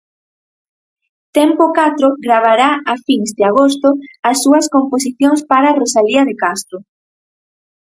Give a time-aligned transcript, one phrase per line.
[1.37, 3.89] "Tempo Catro gravará a fins de agosto
[4.29, 6.77] as súas composicións para "Rosalía de Castro.